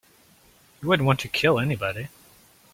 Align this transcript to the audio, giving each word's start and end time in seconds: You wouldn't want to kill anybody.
You 0.81 0.87
wouldn't 0.87 1.05
want 1.05 1.19
to 1.19 1.27
kill 1.27 1.59
anybody. 1.59 2.07